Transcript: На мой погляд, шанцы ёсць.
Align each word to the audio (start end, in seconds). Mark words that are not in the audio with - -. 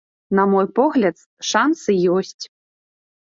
На 0.37 0.43
мой 0.51 0.67
погляд, 0.79 1.17
шанцы 1.49 1.97
ёсць. 2.17 2.43